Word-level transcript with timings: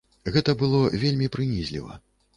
Гэта 0.37 0.55
было 0.61 0.79
вельмі 1.03 1.31
прынізліва. 1.37 2.03